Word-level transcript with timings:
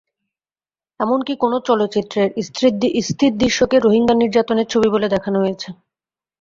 এমনকি 0.99 1.33
কোনো 1.35 1.57
চলচ্চিত্রের 1.67 2.27
স্থির 3.07 3.31
দৃশ্যকে 3.37 3.77
রোহিঙ্গা 3.79 4.15
নির্যাতনের 4.15 4.67
ছবি 4.69 4.87
বলে 4.89 5.07
দেখানো 5.09 5.37
হয়েছে। 5.39 5.69